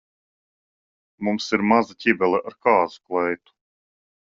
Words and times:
Mums 1.27 1.51
ir 1.59 1.65
maza 1.73 1.99
ķibele 2.05 2.41
ar 2.51 2.59
kāzu 2.69 3.01
kleitu. 3.11 3.57